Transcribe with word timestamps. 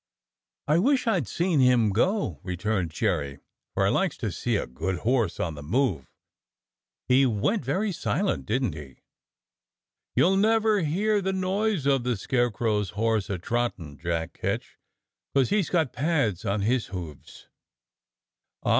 "I 0.67 0.79
wish 0.79 1.05
I'd 1.05 1.27
seen 1.27 1.59
him 1.59 1.91
go," 1.91 2.39
returned 2.41 2.89
Jerry, 2.89 3.37
"for 3.75 3.85
I 3.85 3.89
likes 3.89 4.17
to 4.17 4.31
see 4.31 4.55
a 4.55 4.65
good 4.65 5.01
horse 5.01 5.39
on 5.39 5.53
the 5.53 5.61
move. 5.61 6.07
He 7.07 7.27
went 7.27 7.63
very 7.63 7.91
silent, 7.91 8.47
didn't 8.47 8.73
he.?" 8.73 9.03
"You'll 10.15 10.37
never 10.37 10.79
hear 10.79 11.21
the 11.21 11.33
noise 11.33 11.85
of 11.85 12.03
the 12.03 12.17
Scarecrow's 12.17 12.89
horse 12.97 13.29
a 13.29 13.37
trottin', 13.37 13.99
Jack 13.99 14.33
Ketch, 14.33 14.79
'cos 15.35 15.49
he's 15.49 15.69
got 15.69 15.93
pads 15.93 16.45
on 16.45 16.61
his 16.61 16.87
hoofs. 16.87 17.49
Ah! 18.63 18.69